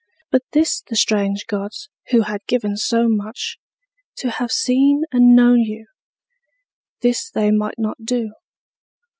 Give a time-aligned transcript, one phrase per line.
[0.31, 3.59] But this the strange gods, who had given so much,
[4.15, 5.85] To have seen and known you,
[7.01, 8.31] this they might not do.